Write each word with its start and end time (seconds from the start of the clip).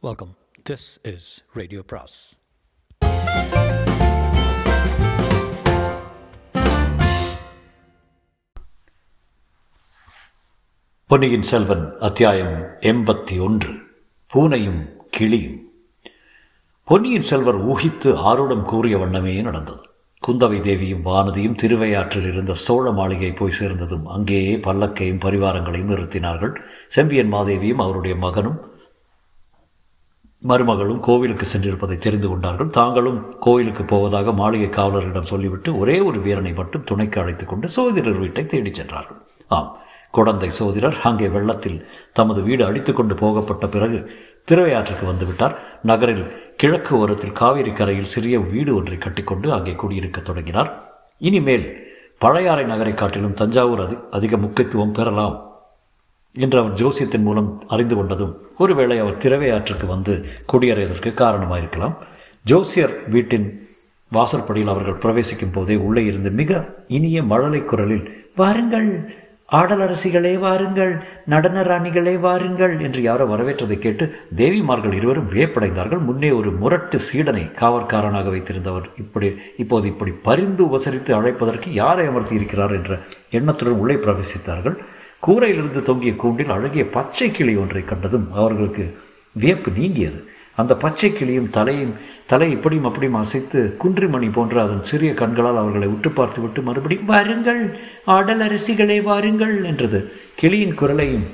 Welcome 0.00 0.36
this 0.70 1.14
is 1.14 1.44
radio 1.52 1.82
பிராஸ் 1.86 2.38
பொன்னியின் 11.06 11.42
செல்வன் 11.42 11.92
அத்தியாயம் 12.00 12.62
எண்பத்தி 12.80 13.40
ஒன்று. 13.40 13.72
பூனையும் 14.34 14.86
கிளியும். 15.10 15.68
பொன்னியின் 16.84 17.22
செல்வர் 17.22 17.66
ஊகித்து 17.66 18.14
ஆருடம் 18.30 18.62
கூறிய 18.62 18.98
வண்ணமே 18.98 19.42
நடந்தது. 19.42 19.82
குந்தவை 20.28 20.60
தேவியும் 20.62 21.04
வானதியும் 21.04 21.54
திருவையாற்றில் 21.54 22.32
இருந்த 22.32 22.54
சோழ 22.54 22.90
மாளிகை 22.90 23.32
போய் 23.32 23.58
சேர்ந்ததும் 23.60 24.06
அங்கேயே 24.06 24.56
பல்லக்கையும் 24.56 25.20
பரிவாரங்களையும் 25.20 25.92
நிறுத்தினார்கள். 25.92 26.56
செம்பியன் 26.88 27.32
மாதேவியும் 27.32 27.82
அவருடைய 27.82 28.16
மகனும் 28.16 28.76
மருமகளும் 30.44 31.00
கோவிலுக்கு 31.00 31.46
சென்றிருப்பதை 31.46 31.98
தெரிந்து 31.98 32.28
கொண்டார்கள். 32.28 32.70
தாங்களும் 32.70 33.18
கோவிலுக்கு 33.38 33.84
போவதாக 33.84 34.32
மாளிகை 34.32 34.68
காவலர்களிடம் 34.68 35.30
சொல்லிவிட்டு 35.32 35.78
ஒரே 35.78 36.00
ஒரு 36.00 36.20
வீரனை 36.20 36.52
மட்டும் 36.52 36.84
துணைக்கு 36.84 37.20
அழைத்து 37.20 37.44
கொண்டு 37.46 37.68
சோதிடர் 37.68 38.18
வீட்டை 38.18 38.46
தேடிச் 38.46 38.74
சென்றார்கள். 38.74 39.18
ஆம் 39.48 39.76
குழந்தை 40.10 40.50
சோதிடர் 40.50 41.00
அங்கே 41.02 41.28
வெள்ளத்தில் 41.28 41.84
தமது 42.12 42.42
வீடு 42.42 42.64
அடித்து 42.64 42.92
கொண்டு 42.92 43.14
போகப்பட்ட 43.14 43.66
பிறகு 43.68 43.98
திருவையாற்றுக்கு 44.48 45.04
வந்துவிட்டார். 45.10 45.56
நகரில் 45.82 46.24
கிழக்கு 46.56 46.98
ஓரத்தில் 46.98 47.32
காவிரி 47.32 47.72
கரையில் 47.72 48.12
சிறிய 48.14 48.38
வீடு 48.38 48.76
ஒன்றை 48.76 48.98
கட்டிக்கொண்டு 48.98 49.52
அங்கே 49.52 49.74
குடியிருக்க 49.74 50.20
தொடங்கினார். 50.20 50.70
இனிமேல் 51.18 51.66
பழையாறை 52.18 52.64
நகரை 52.64 52.94
காட்டிலும் 52.94 53.34
தஞ்சாவூர் 53.34 53.80
அதி 53.80 53.96
அதிக 54.10 54.36
முக்கியத்துவம் 54.36 54.92
பெறலாம். 54.92 55.36
என்று 56.44 56.58
அவர் 56.62 56.78
ஜோசியத்தின் 56.80 57.26
மூலம் 57.28 57.50
அறிந்து 57.74 57.94
கொண்டதும் 57.98 58.34
ஒருவேளை 58.62 58.98
அவர் 59.04 59.22
திரவையாற்றுக்கு 59.24 59.86
வந்து 59.94 60.14
குடியேறியதற்கு 60.52 61.12
காரணமாயிருக்கலாம். 61.22 61.94
ஜோசியர் 62.44 62.94
வீட்டின் 63.14 63.48
வாசற்படியில் 64.16 64.72
அவர்கள் 64.72 65.00
பிரவேசிக்கும் 65.04 65.54
போதே 65.54 65.74
உள்ளே 65.86 66.02
இருந்து 66.10 66.30
மிக 66.40 66.60
இனிய 66.98 67.22
மழலை 67.30 67.62
குரலில் 67.70 68.04
வாருங்கள் 68.40 68.90
ஆடலரசிகளே 69.58 70.32
வாருங்கள் 70.44 70.90
நடன 71.32 71.62
ராணிகளே 71.68 72.14
வாருங்கள் 72.24 72.74
என்று 72.86 73.00
யாரோ 73.06 73.24
வரவேற்றதை 73.24 73.76
கேட்டு 73.84 74.04
தேவிமார்கள் 74.40 74.96
இருவரும் 74.98 75.30
வியப்படைந்தார்கள். 75.34 76.02
முன்னே 76.08 76.30
ஒரு 76.38 76.50
முரட்டு 76.62 76.98
சீடனை 77.08 77.44
காவற்காரனாக 77.60 78.30
வைத்திருந்தவர் 78.34 78.86
இப்படி 79.02 79.28
இப்போது 79.64 79.86
இப்படி 79.92 80.12
பரிந்து 80.28 80.62
உபசரித்து 80.68 81.14
அழைப்பதற்கு 81.18 81.70
யாரை 81.82 82.06
அமர்த்தி 82.10 82.34
இருக்கிறார் 82.40 82.76
என்ற 82.78 82.98
எண்ணத்துடன் 83.38 83.80
உள்ளே 83.84 83.96
பிரவேசித்தார்கள். 84.04 84.76
கூரையிலிருந்து 85.26 85.82
தொங்கிய 85.88 86.12
கூண்டில் 86.22 86.54
அழகிய 86.56 86.84
பச்சை 86.96 87.30
கிளி 87.30 87.54
ஒன்றை 87.62 87.82
கண்டதும் 87.84 88.28
அவர்களுக்கு 88.32 88.84
வியப்பு 89.32 89.70
நீங்கியது. 89.78 90.20
அந்த 90.60 90.72
பச்சை 90.76 91.08
கிளியும் 91.12 91.50
தலையும் 91.56 91.94
தலை 92.30 92.50
இப்படியும் 92.50 92.86
அப்படியும் 92.88 93.18
அசைத்து 93.20 93.58
குன்றிமணி 93.82 94.32
போன்ற 94.32 94.54
அதன் 94.62 94.82
சிறிய 94.82 95.10
கண்களால் 95.20 95.60
அவர்களை 95.60 95.88
உற்று 95.88 96.10
பார்த்துவிட்டு 96.10 96.60
மறுபடியும் 96.62 97.10
வாருங்கள் 97.12 97.60
ஆடல் 98.16 98.42
அரசிகளே 98.46 98.98
வாருங்கள் 99.02 99.54
என்றது. 99.70 100.00
கிளியின் 100.40 100.74
குரலையும் 100.74 101.26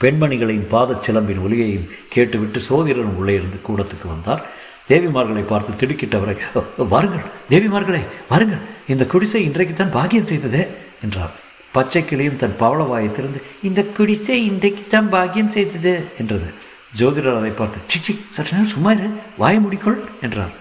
பெண்மணிகளையும் 0.00 0.70
பாதச் 0.74 1.04
சிலம்பின் 1.06 1.42
ஒலியையும் 1.46 1.88
கேட்டுவிட்டு 2.14 2.60
சோதிரன் 2.68 3.16
உள்ளே 3.20 3.34
இருந்து 3.34 3.58
கூடத்துக்கு 3.68 4.06
வந்தார். 4.14 4.44
தேவிமார்களை 4.88 5.44
பார்த்து 5.46 5.80
திடுக்கிட்டவரை 5.80 6.36
வாருங்கள் 6.94 7.26
தேவிமார்களே 7.50 8.02
வாருங்கள் 8.28 8.64
இந்த 8.92 9.06
குடிசை 9.06 9.42
இன்றைக்குத்தான் 9.48 9.96
பாக்கியம் 9.98 10.30
செய்ததே 10.30 10.62
என்றார். 11.02 11.34
பச்சை 11.78 12.02
கிளியும் 12.10 12.40
தன் 12.42 12.60
பவளவாயை 12.62 13.10
திறந்து 13.16 13.40
இந்த 13.70 13.80
குடிசை 13.96 14.38
இன்றைக்குத்தான் 14.50 15.12
பாக்கியம் 15.16 15.52
செய்தது 15.56 15.92
என்றது. 16.22 16.48
ஜோதிடர் 16.98 17.38
அதை 17.40 17.52
பார்த்து 17.58 17.78
சிச்சி 17.92 18.12
சற்று 18.36 18.52
நேரம் 18.54 18.72
சும்மா 18.74 18.90
இரு 18.96 19.08
வாய 19.42 19.54
முடிக்கொள் 19.64 20.00
என்றார் 20.26 20.54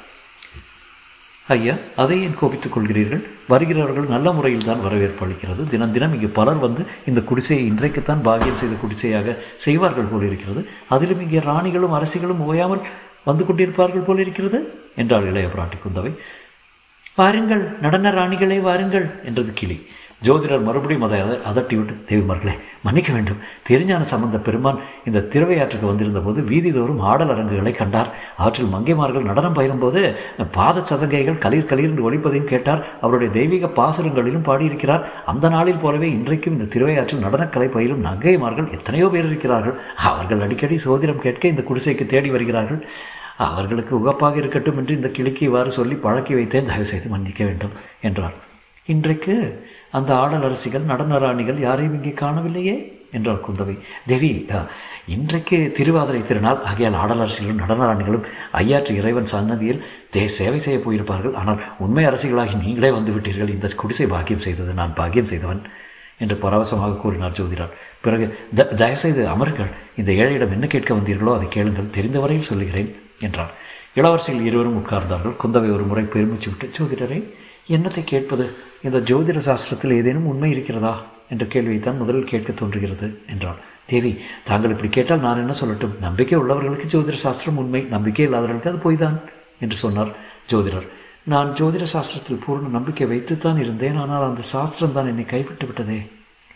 ஐயா 1.55 1.73
அதை 2.01 2.15
ஏன் 2.23 2.35
கோபித்துக் 2.39 2.73
கொள்கிறீர்கள்? 2.75 3.21
வருகிறவர்கள் 3.51 4.07
நல்ல 4.13 4.31
முறையில் 4.37 4.65
தான் 4.69 4.81
வரவேற்பு 4.85 5.21
அளிக்கிறது. 5.25 5.61
தினம் 5.73 5.93
தினம் 5.95 6.15
இங்கு 6.15 6.29
பலர் 6.39 6.59
வந்து 6.63 6.81
இந்த 7.09 7.19
குடிசையை 7.29 7.63
இன்றைக்குத்தான் 7.69 8.23
பாகியம் 8.25 8.59
செய்த 8.61 8.75
குடிசையாக 8.81 9.35
செய்வார்கள் 9.65 10.09
போல் 10.09 10.25
இருக்கிறது. 10.29 10.61
அதிலும் 10.95 11.21
இங்கே 11.25 11.43
ராணிகளும் 11.49 11.95
அரசிகளும் 11.99 12.41
ஓயாமல் 12.47 12.83
வந்து 13.29 13.45
கொண்டிருப்பார்கள் 13.49 14.05
போல் 14.07 14.23
இருக்கிறது 14.25 14.59
என்றாள் 15.03 15.29
இளைய 15.31 15.49
பிராட்டி 15.53 15.79
குந்தவை 15.85 16.11
வாருங்கள் 17.21 17.63
நடன 17.85 18.11
ராணிகளே 18.19 18.59
வாருங்கள் 18.67 19.07
என்றது 19.29 19.53
கிளி. 19.61 19.77
ஜோதிடர் 20.25 20.63
மறுபடியும் 20.67 21.03
அதை 21.07 21.17
அதட்டிவிட்டு 21.49 21.93
தேவிமார்களே 22.09 22.53
மன்னிக்க 22.85 23.09
வேண்டும். 23.15 23.41
திருஞான 23.67 24.03
சம்பந்த 24.11 24.37
பெருமான் 24.45 24.79
இந்த 25.07 25.23
திருவையாற்றுக்கு 25.33 25.87
வந்திருந்த 25.89 26.19
போது 26.25 26.39
வீதிதோறும் 26.51 27.01
ஆடல் 27.11 27.31
அரங்குகளை 27.33 27.73
கண்டார். 27.79 28.09
அவற்றில் 28.41 28.71
மங்கைமார்கள் 28.75 29.27
நடனம் 29.29 29.57
பயிலும்போது 29.57 30.01
பாத 30.57 30.83
சதங்கைகள் 30.91 31.37
கலீர் 31.45 31.69
கலீர் 31.71 31.91
என்று 31.91 32.07
ஒழிப்பதையும் 32.09 32.49
கேட்டார். 32.53 32.81
அவருடைய 33.03 33.31
தெய்வீக 33.37 33.69
பாசுரங்களிலும் 33.79 34.47
பாடியிருக்கிறார். 34.49 35.05
அந்த 35.33 35.51
நாளில் 35.55 35.83
போலவே 35.83 36.09
இன்றைக்கும் 36.17 36.57
இந்த 36.57 36.69
திருவையாற்றில் 36.75 37.23
நடனக்கலை 37.27 37.69
பயிலும் 37.77 38.03
நங்கைமார்கள் 38.07 38.71
எத்தனையோ 38.79 39.09
பேர் 39.15 39.29
இருக்கிறார்கள். 39.29 39.77
அவர்கள் 40.11 40.43
அடிக்கடி 40.47 40.79
சோதிடம் 40.87 41.23
கேட்க 41.27 41.53
இந்த 41.53 41.65
குடிசைக்கு 41.69 42.07
தேடி 42.15 42.31
வருகிறார்கள். 42.37 42.81
அவர்களுக்கு 43.47 43.93
உகப்பாக 44.01 44.37
இருக்கட்டும் 44.41 44.77
என்று 44.81 44.93
இந்த 44.99 45.09
கிளிக்கு 45.15 45.43
இவ்வாறு 45.47 45.71
சொல்லி 45.79 45.95
பழக்கி 46.05 46.33
வைத்தேன். 46.37 46.69
தயவு 46.71 46.91
செய்து 46.91 47.07
மன்னிக்க 47.15 47.41
வேண்டும் 47.49 47.75
என்றார். 48.09 48.37
இன்றைக்கு 48.93 49.33
அந்த 49.91 50.15
ஆடல் 50.15 50.45
அரசிகள் 50.47 50.89
நடன 50.91 51.17
ராணிகள் 51.17 51.59
யாரையும் 51.59 51.93
இங்கே 51.93 52.13
காணவில்லையே? 52.23 52.75
என்றார் 53.11 53.45
குந்தவை. 53.47 53.75
தேவி 54.07 54.45
இன்றைக்கு 55.07 55.71
திருவாதிரை 55.77 56.21
திருநாள். 56.23 56.63
ஆகையால் 56.69 56.93
ஆடலரசிகளும் 56.93 57.23
அரசிகளும் 57.23 57.61
நடன 57.63 57.85
ராணிகளும் 57.89 58.25
ஐயாற்று 58.51 58.93
இறைவன் 58.95 59.29
சன்னதியில் 59.33 59.83
தே 60.11 60.25
சேவை 60.25 60.59
செய்ய 60.59 60.79
போயிருப்பார்கள். 60.85 61.33
ஆனால் 61.33 61.61
உண்மை 61.77 62.05
அரசிகளாகி 62.05 62.55
நீங்களே 62.63 62.89
வந்துவிட்டீர்கள். 62.89 63.53
இந்த 63.53 63.67
குடிசை 63.67 64.07
பாக்கியம் 64.07 64.43
செய்தது 64.47 64.73
நான் 64.73 64.93
பாக்கியம் 64.93 65.25
செய்தவன் 65.25 65.61
என்று 66.17 66.35
பரவசமாக 66.35 66.97
கூறினார் 66.97 67.37
ஜோதிடார். 67.39 67.73
பிறகு 68.01 68.37
த 68.55 68.63
தயவுசெய்து 68.63 69.23
அமருங்கள். 69.27 69.71
இந்த 69.95 70.11
ஏழையிடம் 70.11 70.51
என்ன 70.51 70.67
கேட்க 70.67 70.93
வந்தீர்களோ 70.93 71.33
அதை 71.35 71.47
கேளுங்கள். 71.47 71.93
தெரிந்தவரையில் 71.97 72.49
சொல்லுகிறேன் 72.51 72.95
என்றார். 73.19 73.53
இளவரசிகள் 73.95 74.47
இருவரும் 74.49 74.83
உட்கார்ந்தார்கள். 74.83 75.37
குந்தவை 75.43 75.69
ஒரு 75.75 75.83
முறை 75.83 76.03
பெருமிச்சு 76.03 76.49
விட்டு 76.51 76.67
ஜோதிடரை 76.77 77.19
என்னத்தை 77.69 78.03
கேட்பது? 78.03 78.45
இந்த 78.83 78.97
ஜோதிட 78.99 79.39
சாஸ்திரத்தில் 79.47 79.93
ஏதேனும் 79.93 80.25
உண்மை 80.25 80.51
இருக்கிறதா? 80.51 81.05
என்ற 81.29 81.45
கேள்வியை 81.45 81.79
தான் 81.79 81.97
முதலில் 81.97 82.29
கேட்க 82.31 82.51
தோன்றுகிறது 82.51 83.07
என்றார் 83.27 83.59
தேவி 83.85 84.11
தாங்கள் 84.45 84.71
இப்படி 84.71 84.89
கேட்டால் 84.89 85.19
நான் 85.19 85.37
என்ன 85.37 85.53
சொல்லட்டும்? 85.61 85.99
நம்பிக்கை 85.99 86.39
உள்ளவர்களுக்கு 86.39 86.87
ஜோதிட 86.93 87.17
சாஸ்திரம் 87.25 87.57
உண்மை 87.57 87.81
நம்பிக்கை 87.95 88.25
இல்லாதவர்களுக்கு 88.25 88.71
அது 88.71 88.79
பொய்தான் 88.85 89.17
என்று 89.59 89.75
சொன்னார் 89.75 90.11
ஜோதிடர். 90.51 90.87
நான் 91.23 91.49
ஜோதிட 91.53 91.85
சாஸ்திரத்தில் 91.93 92.43
பூர்ண 92.47 92.69
நம்பிக்கை 92.69 93.07
வைத்துத்தான் 93.07 93.57
இருந்தேன் 93.57 93.97
ஆனால் 93.97 94.27
அந்த 94.29 94.41
சாஸ்திரம் 94.41 94.93
தான் 94.93 95.07
என்னை 95.07 95.25
கைவிட்டு 95.25 95.65
விட்டதே. 95.65 95.99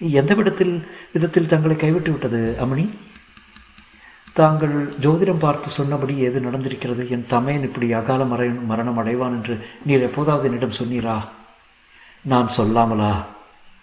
எந்த 0.01 0.33
விதத்தில் 0.33 0.75
விதத்தில் 1.13 1.47
தங்களை 1.47 1.75
கைவிட்டு 1.75 2.11
விட்டது 2.11 2.41
அமணி 2.61 2.85
தாங்கள் 4.33 4.93
ஜோதிடம் 5.01 5.39
பார்த்து 5.39 5.69
சொன்னபடி 5.69 6.19
எது 6.19 6.39
நடந்திருக்கிறது? 6.39 7.09
என் 7.09 7.25
தமையன் 7.27 7.63
இப்படி 7.63 7.93
அகால 7.93 8.23
மறை 8.23 8.49
மரணம் 8.49 8.99
அடைவான் 8.99 9.35
என்று 9.37 9.65
நீர் 9.85 10.01
எப்போதாவது 10.01 10.45
என்னிடம் 10.45 10.79
சொன்னீரா? 10.83 11.17
நான் 12.21 12.47
சொல்லாமலா? 12.57 13.25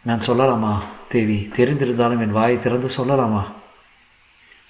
நான் 0.04 0.26
சொல்லலாமா? 0.26 0.78
தேவி 1.08 1.50
தெரிந்திருந்தாலும் 1.56 2.20
என் 2.20 2.32
வாயை 2.32 2.58
திறந்து 2.58 2.88
சொல்லலாமா? 2.98 3.42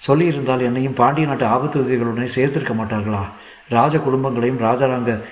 சொல்லியிருந்தால் 0.07 0.61
என்னையும் 0.61 0.93
பாண்டிய 0.93 1.27
நாட்டு 1.27 1.45
ஆபத்து 1.45 1.79
உதவிகளுடனே 1.79 2.27
சேர்த்திருக்க 2.35 2.73
மாட்டார்களா? 2.73 3.23
ராஜ 3.69 3.97
குடும்பங்களையும் 3.97 4.63
ராஜராங்க 4.63 5.23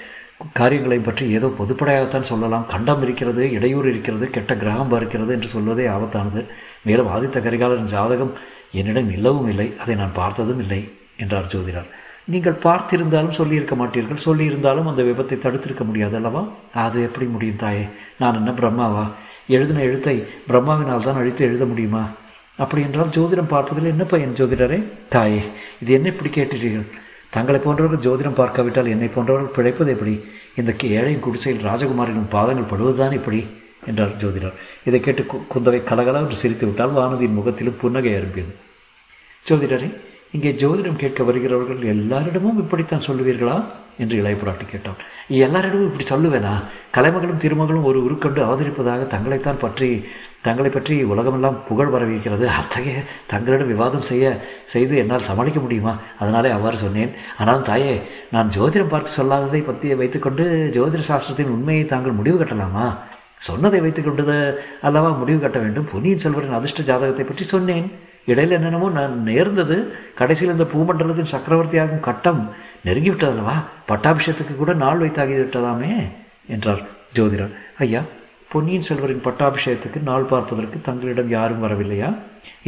காரியங்களையும் 0.53 1.05
பற்றி 1.05 1.29
ஏதோ 1.29 1.47
பொதுப்படையாகத்தான் 1.47 2.29
சொல்லலாம். 2.31 2.67
கண்டம் 2.67 3.01
இருக்கிறது 3.01 3.51
இடையூறு 3.51 3.89
இருக்கிறது 3.89 4.29
கெட்ட 4.29 4.55
கிரகம் 4.55 4.91
இருக்கிறது 4.91 5.33
என்று 5.33 5.47
சொல்வதே 5.47 5.87
ஆபத்தானது. 5.87 6.45
மேலும் 6.83 7.07
ஆதித்த 7.07 7.41
கரிகாலன் 7.41 7.85
ஜாதகம் 7.85 8.33
என்னிடம் 8.71 9.11
இல்லவும் 9.11 9.49
இல்லை 9.49 9.73
அதை 9.77 9.95
நான் 9.95 10.13
பார்த்ததும் 10.13 10.59
இல்லை 10.59 10.89
என்றார் 11.17 11.51
ஜோதிடர். 11.53 11.85
நீங்கள் 12.25 12.53
பார்த்திருந்தாலும் 12.53 13.37
சொல்லியிருக்க 13.39 13.75
மாட்டீர்கள் 13.75 14.25
சொல்லியிருந்தாலும் 14.25 14.85
அந்த 14.85 15.03
விபத்தை 15.03 15.37
தடுத்திருக்க 15.37 15.83
முடியாது 15.83 16.15
அல்லவா? 16.15 16.47
அது 16.73 17.01
எப்படி 17.01 17.25
முடியும் 17.25 17.55
தாயே? 17.55 17.87
நான் 18.17 18.35
என்ன 18.35 18.51
பிரம்மாவா? 18.51 19.11
எழுதின 19.47 19.81
எழுத்தை 19.81 20.25
பிரம்மாவினால் 20.47 21.03
தான் 21.03 21.15
அழித்து 21.15 21.45
எழுத 21.45 21.65
முடியுமா? 21.65 22.11
அப்படி 22.57 22.81
என்றால் 22.81 23.09
ஜோதிடம் 23.09 23.47
பார்ப்பதில் 23.47 23.85
என்ன 23.85 24.03
பையன் 24.03 24.33
ஜோதிடரே? 24.33 24.83
தாயே 25.09 25.41
இது 25.79 25.93
என்ன 25.93 26.07
இப்படி 26.07 26.29
கேட்டீர்கள்? 26.29 26.85
தங்களை 27.29 27.59
போன்றவர்கள் 27.59 28.05
ஜோதிடம் 28.07 28.39
பார்க்காவிட்டால் 28.39 28.87
என்னை 28.87 29.07
போன்றவர்கள் 29.07 29.55
பிழைப்பது 29.55 29.91
எப்படி? 29.91 30.23
இந்த 30.55 30.71
ஏழையின் 30.71 31.19
குடிசையில் 31.19 31.65
ராஜகுமாரின் 31.65 32.29
பாதங்கள் 32.29 32.71
படுவதுதான் 32.71 33.11
இப்படி? 33.11 33.47
என்றார் 33.89 34.13
ஜோதிடர். 34.21 34.57
இதை 34.89 34.99
கேட்டு 34.99 35.23
குந்தவை 35.53 35.79
கலகலா 35.91 36.21
என்று 36.25 36.41
சிரித்து 36.43 36.67
விட்டால் 36.67 36.97
வானதியின் 36.99 37.37
முகத்திலும் 37.39 37.79
புன்னகை 37.81 38.13
அரும்பியது. 38.19 38.53
ஜோதிடரே 39.45 39.89
இங்கே 40.35 40.51
ஜோதிடம் 40.61 41.01
கேட்க 41.01 41.21
வருகிறவர்கள் 41.27 41.83
எல்லாரிடமும் 41.91 42.57
இப்படித்தான் 42.63 43.05
சொல்லுவீர்களா? 43.07 43.57
என்று 44.03 44.15
இளையபுராட்டி 44.21 44.65
கேட்டான் 44.71 44.97
எல்லாரிடமும் 45.43 45.87
இப்படி 45.89 46.05
சொல்லுவேனா? 46.09 46.51
கலைமகளும் 46.95 47.39
திருமகளும் 47.43 47.87
ஒரு 47.89 47.99
உருக்கண்டு 48.07 48.41
அவதரிப்பதாக 48.47 49.05
தங்களைத்தான் 49.13 49.61
பற்றி 49.63 49.89
தங்களை 50.47 50.69
பற்றி 50.71 50.95
உலகமெல்லாம் 51.13 51.57
புகழ் 51.67 51.91
வரவிருக்கிறது 51.93 52.45
அத்தகைய 52.59 52.97
தங்களிடம் 53.31 53.71
விவாதம் 53.73 54.05
செய்ய 54.09 54.25
செய்து 54.73 54.93
என்னால் 55.01 55.27
சமாளிக்க 55.29 55.59
முடியுமா? 55.63 55.93
அதனாலே 56.21 56.49
அவ்வாறு 56.57 56.77
சொன்னேன். 56.83 57.11
ஆனால் 57.41 57.67
தாயே 57.69 57.93
நான் 58.35 58.53
ஜோதிடம் 58.55 58.93
பார்த்து 58.93 59.17
சொல்லாததை 59.19 59.61
பற்றி 59.69 59.95
வைத்துக்கொண்டு 60.01 60.45
ஜோதிட 60.77 61.05
சாஸ்திரத்தின் 61.11 61.53
உண்மையை 61.55 61.85
தாங்கள் 61.93 62.19
முடிவு 62.19 62.37
கட்டலாமா? 62.37 62.85
சொன்னதை 63.41 63.79
வைத்துக்கொண்டது 63.85 64.35
அல்லவா 64.87 65.09
முடிவு 65.19 65.39
கட்ட 65.39 65.57
வேண்டும். 65.63 65.89
பொன்னியின் 65.91 66.23
செல்வரின் 66.23 66.57
அதிர்ஷ்ட 66.57 66.83
ஜாதகத்தை 66.89 67.25
பற்றி 67.25 67.45
சொன்னேன். 67.53 67.87
இடையில் 68.31 68.55
என்னென்னமோ 68.57 68.87
நான் 68.99 69.13
நேர்ந்தது. 69.29 69.77
கடைசியில் 70.19 70.53
இந்த 70.55 70.65
பூமண்டலத்தின் 70.73 71.33
சக்கரவர்த்தியாகும் 71.33 72.05
கட்டம் 72.07 72.41
நெருங்கிவிட்டதல்லவா 72.87 73.55
பட்டாபிஷேகத்துக்கு 73.89 74.55
கூட 74.55 74.73
நாள் 74.83 75.01
வைத்தாகிவிட்டதாமே 75.03 75.93
என்றார் 76.55 76.83
ஜோதிடர். 77.17 77.53
ஐயா 77.85 78.01
பொன்னியின் 78.51 78.85
செல்வரின் 78.87 79.23
பட்டாபிஷேகத்துக்கு 79.25 79.99
நாள் 80.09 80.27
பார்ப்பதற்கு 80.31 80.77
தங்களிடம் 80.81 81.31
யாரும் 81.35 81.63
வரவில்லையா? 81.63 82.09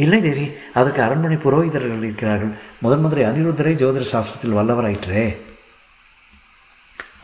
இல்லை 0.04 0.18
தேவி 0.26 0.46
அதற்கு 0.78 1.00
அரண்மனை 1.04 1.36
புரோகிதர்கள் 1.44 2.02
இருக்கிறார்கள். 2.04 2.52
முதன் 2.84 3.02
மந்திரி 3.04 3.22
அனிருத்தரை 3.28 3.72
ஜோதிட 3.82 4.06
சாஸ்திரத்தில் 4.12 4.56
வல்லவராயிற்றே. 4.58 5.24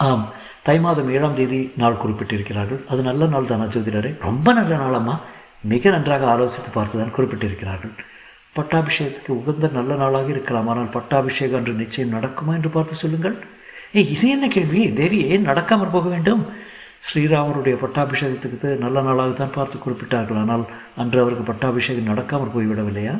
ஆம் 0.06 0.24
தை 0.66 0.80
மாதம் 0.80 1.10
ஏழாம் 1.14 1.34
தேதி 1.34 1.58
நாள் 1.76 1.98
குறிப்பிட்டிருக்கிறார்கள். 2.02 2.78
அது 2.88 3.02
நல்ல 3.02 3.26
நாள் 3.26 3.46
தானா 3.46 3.64
ஜோதிடரே? 3.64 4.10
ரொம்ப 4.20 4.52
நல்ல 4.52 4.72
நாளம்மா. 4.76 5.14
மிக 5.72 5.90
நன்றாக 5.90 6.24
ஆலோசித்து 6.32 6.70
பார்த்துதான் 6.74 7.12
குறிப்பிட்டிருக்கிறார்கள். 7.16 7.92
பட்டாபிஷேகத்துக்கு 8.56 9.32
உகந்த 9.40 9.68
நல்ல 9.68 9.94
நாளாக 9.94 10.28
இருக்கலாம். 10.28 10.68
ஆனால் 10.68 10.90
பட்டாபிஷேகம் 10.90 11.58
என்று 11.58 11.72
நிச்சயம் 11.72 12.12
நடக்குமா 12.12 12.52
என்று 12.58 12.68
பார்த்து 12.68 12.94
சொல்லுங்கள். 12.94 13.36
ஏ 13.96 14.04
இது 14.14 14.28
என்ன 14.28 14.48
கேள்வி? 14.48 14.92
தேவி 14.92 15.18
ஏன் 15.34 15.48
நடக்காமல் 15.48 15.94
போக 15.96 16.06
வேண்டும்? 16.08 16.42
ஸ்ரீராமருடைய 17.06 17.76
பட்டாபிஷேகத்துக்கு 17.84 18.70
நல்ல 18.84 19.00
நாளாகத்தான் 19.00 19.56
பார்த்து 19.58 19.78
குறிப்பிட்டார்கள். 19.78 20.40
ஆனால் 20.42 20.64
அன்று 20.96 21.20
அவருக்கு 21.20 21.44
பட்டாபிஷேகம் 21.52 22.12
நடக்காமல் 22.12 22.54
போய்விடவில்லையா? 22.56 23.16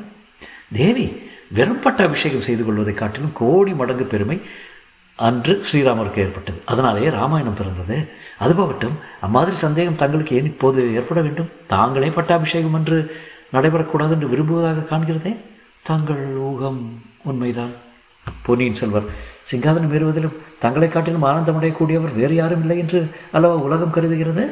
தேவி 0.72 1.08
வெறும் 1.56 1.82
பட்டாபிஷேகம் 1.82 2.46
செய்து 2.46 2.64
கொள்வதை 2.64 2.94
காட்டிலும் 2.94 3.37
கோடி 3.43 3.72
மடங்கு 3.72 4.04
பெருமை 4.04 4.40
அன்று 5.18 5.52
ஸ்ரீராமருக்கு 5.66 6.22
ஏற்பட்டது. 6.24 6.58
அதனாலேயே 6.72 7.10
ராமாயணம் 7.18 7.58
பிறந்தது. 7.60 7.96
அது 8.44 8.52
போகட்டும் 8.54 8.96
அம்மாதிரி 9.26 9.56
சந்தேகம் 9.56 10.00
தங்களுக்கு 10.02 10.36
ஏன் 10.38 10.50
இப்போது 10.52 10.80
ஏற்பட 10.98 11.20
வேண்டும்? 11.26 11.50
தாங்களே 11.74 12.10
பட்டாபிஷேகம் 12.16 12.76
என்று 12.78 12.98
நடைபெறக்கூடாது 13.54 14.14
என்று 14.16 14.28
விரும்புவதாக 14.32 14.86
காண்கிறதே? 14.90 15.32
தங்கள் 15.88 16.24
ஊகம் 16.48 16.80
உண்மைதான். 17.30 17.74
பொன்னியின் 18.46 18.78
செல்வர் 18.80 19.08
சிங்காதனம் 19.50 19.94
ஏறுவதிலும் 19.96 20.38
தங்களை 20.64 20.88
காட்டிலும் 20.88 21.26
ஆனந்தமடையக்கூடியவர் 21.30 22.16
வேறு 22.20 22.34
யாரும் 22.34 22.62
இல்லை 22.64 22.78
என்று 22.84 23.00
அல்லவா 23.36 23.56
உலகம் 23.66 23.94
கருதுகிறது? 23.96 24.44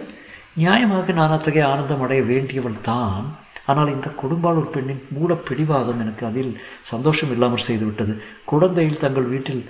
நியாயமாக 0.62 1.12
நான் 1.12 1.36
அத்தகைய 1.36 1.64
ஆனந்தம் 1.72 2.02
அடைய 2.06 2.22
வேண்டியவள் 2.32 2.82
தான். 2.90 3.24
ஆனால் 3.70 3.94
இந்த 3.94 4.08
குடும்பாளூர் 4.20 4.74
பெண்ணின் 4.74 5.02
மூட 5.14 5.34
பிடிவாதம் 5.48 6.00
எனக்கு 6.04 6.24
அதில் 6.26 6.52
சந்தோஷம் 6.92 7.32
இல்லாமல் 7.34 7.66
செய்துவிட்டது. 7.68 8.14
குழந்தையில் 8.50 9.02
தங்கள் 9.04 9.32
வீட்டில் 9.34 9.62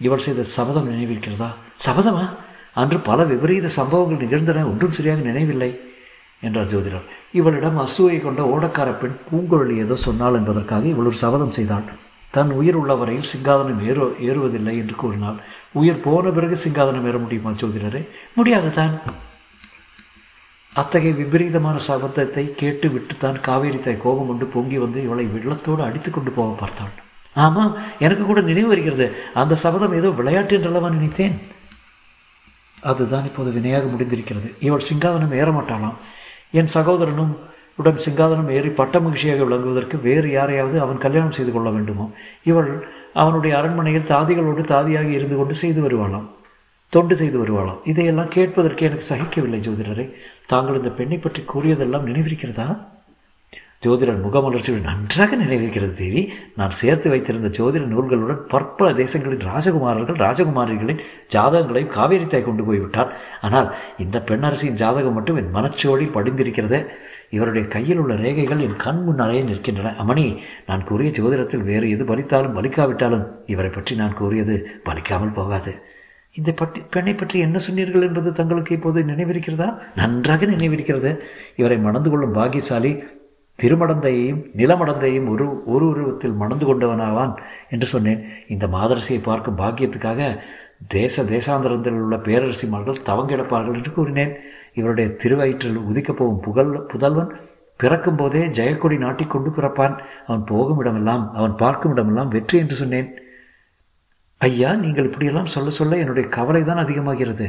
இவள் 0.00 0.24
செய்த 0.26 0.42
சபதம் 0.56 0.90
நினைவிருக்கிறதா? 0.90 1.50
சபதமா? 1.86 2.24
அன்று 2.80 2.98
பல 2.98 3.24
விபரீத 3.24 3.68
சம்பவங்கள் 3.76 4.22
நிகழ்ந்தன 4.24 4.64
ஒன்றும் 4.70 4.96
சரியாக 4.96 5.20
நினைவில்லை 5.20 5.70
என்றார் 6.42 6.70
ஜோதிடர். 6.72 7.06
இவளிடம் 7.38 7.78
அசூயை 7.84 8.18
கொண்ட 8.22 8.42
ஓடக்கார 8.54 8.88
பெண் 8.98 9.16
பூங்குழலி 9.28 9.76
ஏதோ 9.84 9.96
சொன்னாள் 9.96 10.38
என்பதற்காக 10.40 10.86
இவள் 10.92 11.08
ஒரு 11.10 11.18
சபதம் 11.22 11.56
செய்தாள். 11.58 11.86
தன் 12.30 12.50
உயிர் 12.50 12.78
உள்ள 12.80 12.94
வரையில் 12.94 13.30
சிங்காதனம் 13.32 13.80
ஏறு 13.88 14.06
ஏறுவதில்லை 14.28 14.74
என்று 14.82 14.94
கூறினாள். 15.02 15.38
உயிர் 15.80 16.02
போன 16.06 16.30
பிறகு 16.30 16.56
சிங்காதனம் 16.64 17.08
ஏற 17.10 17.18
முடியுமா 17.18 17.50
ஜோதிடரே? 17.62 18.02
முடியாது 18.34 18.70
தான் 18.72 18.94
அத்தகைய 20.72 21.12
விபரீதமான 21.20 21.76
சபதத்தை 21.88 22.44
கேட்டு 22.54 22.88
விட்டுத்தான் 22.88 23.38
காவேரி 23.46 23.78
தாய் 23.78 24.02
கோபம் 24.04 24.30
கொண்டு 24.30 24.46
பொங்கி 24.54 24.78
வந்து 24.82 24.98
இவளை 25.06 25.26
வெள்ளத்தோடு 25.34 25.82
அடித்து 25.86 26.10
கொண்டு 26.10 26.30
போக 26.30 26.50
பார்த்தாள். 26.62 26.92
ஆமாம் 27.34 27.76
எனக்கு 27.98 28.24
கூட 28.24 28.40
நினைவு 28.40 28.68
வருகிறது. 28.68 29.14
அந்த 29.34 29.54
சபதம் 29.54 29.94
ஏதோ 29.94 30.10
விளையாட்டு 30.10 30.56
என்றல்லவா 30.56 30.88
நினைத்தேன். 30.88 31.38
அதுதான் 32.80 33.24
இப்போது 33.24 33.50
வினையாக 33.50 33.86
முடிந்திருக்கிறது. 33.86 34.52
இவள் 34.60 34.86
சிங்காதனம் 34.92 35.36
ஏறமாட்டாளாம் 35.40 35.94
என் 36.50 36.66
சகோதரனும் 36.66 37.36
உடன் 37.76 37.98
சிங்காதனம் 38.06 38.50
ஏறி 38.50 38.68
பட்ட 38.68 39.00
மகிழ்ச்சியாக 39.00 39.42
விளங்குவதற்கு 39.42 40.00
வேறு 40.00 40.30
யாரையாவது 40.30 40.80
அவன் 40.80 40.98
கல்யாணம் 40.98 41.30
செய்து 41.30 41.52
கொள்ள 41.52 41.70
வேண்டுமோ? 41.70 42.10
இவள் 42.42 42.88
அவனுடைய 43.12 43.56
அரண்மனையில் 43.56 44.08
தாதிகளோடு 44.08 44.62
தாதியாக 44.64 45.08
இருந்து 45.08 45.36
கொண்டு 45.36 45.54
செய்து 45.54 45.88
வருவாளாம். 45.88 46.26
தொண்டு 46.88 47.16
செய்து 47.16 47.44
வருவாளாம். 47.44 47.78
இதையெல்லாம் 47.84 48.28
கேட்பதற்கு 48.28 48.86
எனக்கு 48.86 49.04
சகிக்கவில்லை 49.04 49.68
ஜோதிடரை. 49.68 50.12
தாங்கள் 50.46 50.76
இந்த 50.76 50.88
பெண்ணை 50.88 51.18
பற்றி 51.18 51.44
கூறியதெல்லாம் 51.54 52.06
நினைவிருக்கிறதா? 52.06 52.78
ஜோதிடர் 53.84 54.22
முகமலர்ச்சியுடன் 54.24 54.88
நன்றாக 54.90 55.36
நினைவிருக்கிறது 55.36 55.92
தேவி. 55.92 56.22
நான் 56.56 56.70
சேர்த்து 56.70 57.10
வைத்திருந்த 57.10 57.48
ஜோதிட 57.58 57.84
நூல்களுடன் 57.90 58.40
பற்பல 58.52 58.86
தேசங்களின் 58.92 59.44
ராஜகுமாரர்கள் 59.50 60.18
ராஜகுமாரிகளின் 60.24 61.02
ஜாதகங்களையும் 61.34 61.92
காவேரித்தாய் 61.96 62.46
கொண்டு 62.48 62.64
போய்விட்டார். 62.64 63.12
ஆனால் 63.40 63.68
இந்த 63.98 64.22
பெண்ணரசியின் 64.28 64.80
ஜாதகம் 64.82 65.16
மட்டும் 65.18 65.36
என் 65.36 65.54
மனச்சோடி 65.54 66.06
படிந்திருக்கிறதே. 66.16 66.80
இவருடைய 67.30 67.68
கையில் 67.68 67.98
உள்ள 67.98 68.14
ரேகைகள் 68.14 68.64
என் 68.66 68.76
கண் 68.76 69.02
முன்னாலே 69.04 69.42
நிற்கின்றன. 69.42 69.92
அமணி 70.04 70.26
நான் 70.66 70.84
கூறிய 70.84 71.10
ஜோதிடத்தில் 71.18 71.66
வேறு 71.70 71.90
எது 71.90 72.04
பலித்தாலும் 72.04 72.56
பலிக்காவிட்டாலும் 72.58 73.24
இவரை 73.46 73.70
பற்றி 73.70 73.94
நான் 73.96 74.14
கூறியது 74.14 74.56
பலிக்காமல் 74.84 75.34
போகாது. 75.34 75.74
இந்த 76.34 76.50
பட்டி 76.52 76.80
பெண்ணை 76.90 77.14
பற்றி 77.14 77.38
என்ன 77.38 77.58
சொன்னீர்கள் 77.58 78.02
என்பது 78.02 78.32
தங்களுக்கு 78.32 78.74
இப்போது 78.74 79.00
நினைவிருக்கிறதா? 79.02 79.68
நன்றாக 79.94 80.46
நினைவிருக்கிறது. 80.46 81.12
இவரை 81.56 81.78
மணந்து 81.78 82.10
கொள்ளும் 82.10 82.34
பாகியசாலி 82.34 82.92
திருமடந்தையையும் 83.62 84.40
நிலமடந்தையும் 84.56 85.28
ஒரு 85.32 85.44
ஒரு 85.64 85.84
உருவத்தில் 85.88 86.38
மணந்து 86.42 86.66
கொண்டவனாவான் 86.66 87.32
என்று 87.70 87.86
சொன்னேன். 87.86 88.20
இந்த 88.48 88.66
மாதரசியை 88.66 89.20
பார்க்கும் 89.22 89.58
பாக்கியத்துக்காக 89.58 90.20
தேச 90.86 91.22
தேசாந்தரத்தில் 91.24 92.00
உள்ள 92.02 92.16
பேரரசிமார்கள் 92.16 93.04
தவங்கிடப்பார்கள் 93.06 93.78
என்று 93.78 93.92
கூறினேன். 93.92 94.34
இவருடைய 94.74 95.08
திருவயிற்றில் 95.22 95.78
உதிக்கப் 95.90 96.18
போகும் 96.18 96.40
புகழ் 96.40 96.72
புதல்வன் 96.92 97.32
பிறக்கும் 97.76 98.16
போதே 98.16 98.42
ஜெயக்கொடி 98.58 98.96
நாட்டிக்கொண்டு 98.98 99.50
பிறப்பான். 99.56 99.94
அவன் 100.26 100.44
போகும் 100.44 100.80
இடமெல்லாம் 100.82 101.24
அவன் 101.34 101.56
பார்க்கும் 101.56 101.92
இடமெல்லாம் 101.92 102.28
வெற்றி 102.28 102.58
என்று 102.58 102.74
சொன்னேன். 102.74 103.08
ஐயா 104.40 104.70
நீங்கள் 104.74 105.04
இப்படியெல்லாம் 105.04 105.52
சொல்ல 105.54 105.70
சொல்ல 105.70 105.96
என்னுடைய 105.96 106.28
கவலை 106.28 106.62
தான் 106.64 106.82
அதிகமாகிறது. 106.84 107.46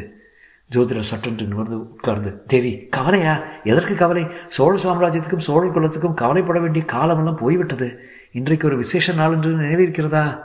ஜோதிடர் 0.76 1.00
சட்டென்று 1.00 1.46
நிமிர்ந்து 1.46 1.80
உட்கார்ந்து 1.80 2.44
தேவி 2.48 2.88
கவலையா? 2.90 3.44
எதற்கு 3.64 3.96
கவலை? 3.96 4.28
சோழ 4.48 4.82
சாம்ராஜ்யத்துக்கும் 4.84 5.38
சோழ 5.38 5.70
குலத்துக்கும் 5.70 6.14
கவலைப்பட 6.14 6.60
வேண்டிய 6.60 6.86
காலமெல்லாம் 6.86 7.36
போய்விட்டது. 7.36 8.00
இன்றைக்கு 8.32 8.68
ஒரு 8.68 8.76
விசேஷ 8.76 9.14
நாள் 9.14 9.32
என்று 9.32 9.58
நினைவிருக்கிறதா? 9.58 10.40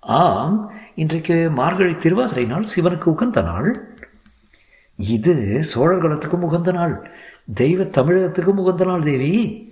ஆம் 0.00 0.70
இன்றைக்கு 0.94 1.50
மார்கழி 1.50 1.96
திருவாதிரை 1.96 2.46
நாள் 2.46 2.64
சிவனுக்கு 2.76 3.04
உகந்த 3.04 3.40
நாள். 3.40 3.84
இது 4.96 5.64
சோழர் 5.64 6.00
குலத்துக்கும் 6.00 6.42
உகந்த 6.42 6.72
நாள். 6.72 7.10
தெய்வ 7.54 7.84
தமிழகத்துக்கும் 7.84 8.56
உகந்த 8.56 8.84
நாள் 8.84 9.02
தேவி. 9.02 9.66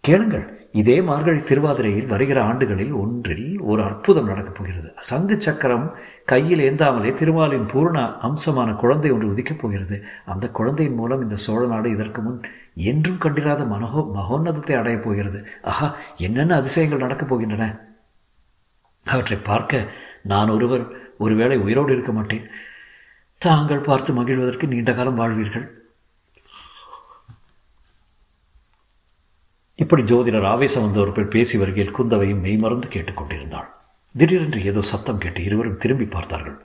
கேளுங்கள் 0.00 0.68
இதே 0.72 1.00
மார்கழி 1.00 1.38
திருவாதிரையில் 1.38 2.06
வருகிற 2.06 2.42
ஆண்டுகளில் 2.42 2.92
ஒன்றில் 2.92 3.60
ஒரு 3.60 3.82
அற்புதம் 3.82 4.26
நடக்கப் 4.26 4.54
போகிறது. 4.54 4.92
சங்கு 5.00 5.40
சக்கரம் 5.40 5.94
கையில் 6.24 6.58
ஏந்தாமலே 6.58 7.14
திருமாலின் 7.14 7.66
பூர்ண 7.66 8.16
அம்சமான 8.22 8.72
குழந்தை 8.72 9.10
ஒன்று 9.10 9.32
உதிக்கப் 9.32 9.58
போகிறது. 9.58 10.04
அந்த 10.24 10.48
குழந்தையின் 10.48 10.94
மூலம் 10.94 11.22
இந்த 11.22 11.36
சோழ 11.36 11.66
நாடு 11.66 11.90
இதற்கு 11.90 12.20
முன் 12.20 12.40
என்றும் 12.74 13.18
கண்டிராத 13.18 13.64
மனோகோ 13.64 14.10
மகோன்னதத்தை 14.14 14.76
அடையப் 14.76 15.04
போகிறது. 15.04 15.46
ஆஹா 15.62 15.96
என்னென்ன 16.16 16.56
அதிசயங்கள் 16.56 16.98
நடக்கப் 16.98 17.34
போகின்றன? 17.34 17.80
அவற்றை 19.04 19.38
பார்க்க 19.38 19.92
நான் 20.22 20.48
ஒருவர் 20.48 20.84
ஒருவேளை 21.18 21.58
உயிரோடு 21.58 21.92
இருக்க 21.92 22.12
மாட்டேன். 22.12 22.50
தாங்கள் 23.38 23.78
பார்த்து 23.78 24.12
மகிழ்வதற்கு 24.12 24.66
நீண்ட 24.66 24.92
காலம் 24.92 25.18
வாழ்வீர்கள். 25.18 25.66
இப்படி 29.74 30.02
ஜோதிடர் 30.02 30.46
ஆவேசம் 30.46 30.82
வந்தவர்கள் 30.82 31.26
பேசி 31.26 31.58
வருகையில் 31.58 31.94
குந்தவையும் 31.94 32.40
மெய்மறந்து 32.40 32.88
கேட்டுக்கொண்டிருந்தாள் 32.88 33.70
திடீரென்று 34.14 34.64
ஏதோ 34.64 34.82
சத்தம் 34.82 35.18
கேட்டு 35.18 35.44
இருவரும் 35.44 35.76
திரும்பி 35.76 36.04
பார்த்தார்கள். 36.04 36.56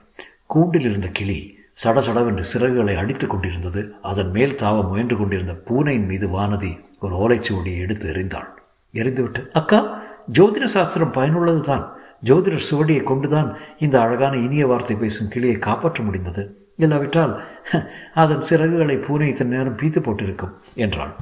கூண்டில் 0.46 0.82
இருந்த 0.82 1.08
கிளி 1.08 1.38
சடசடவென்று 1.84 2.44
சிறகுகளை 2.54 2.96
அடித்துக் 2.98 3.30
கொண்டிருந்தது. 3.30 3.82
அதன் 4.02 4.32
மேல் 4.32 4.56
தாவ 4.56 4.88
முயன்று 4.90 5.18
கொண்டிருந்த 5.18 5.54
பூனையின் 5.54 6.06
மீது 6.06 6.28
வானதி 6.28 6.72
ஒரு 7.00 7.16
ஓலைச்சுவடியை 7.16 7.80
எடுத்து 7.80 8.10
எறிந்தாள். 8.10 8.50
எறிந்துவிட்டு 8.94 9.50
அக்கா 9.52 10.02
ஜோதிட 10.32 10.66
சாஸ்திரம் 10.66 11.12
பயனுள்ளது 11.12 11.62
தான் 11.62 11.86
ஜோதிடர் 12.24 12.68
சுவடியை 12.70 13.04
கொண்டுதான் 13.04 13.58
இந்த 13.80 14.02
அழகான 14.02 14.38
இனிய 14.38 14.68
வார்த்தை 14.68 14.96
பேசும் 14.96 15.28
கிளியை 15.28 15.58
காப்பாற்ற 15.58 16.04
முடிந்தது. 16.04 16.44
இல்லாவிட்டால் 16.76 17.34
அதன் 18.14 18.46
சிறகுகளை 18.50 18.98
பூனை 19.08 19.30
இத்தனை 19.30 19.58
நேரம் 19.58 19.78
பீத்து 19.78 20.00
போட்டிருக்கும் 20.00 20.54
என்றாள். 20.76 21.14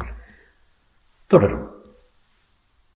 தொடரும். 1.27 1.65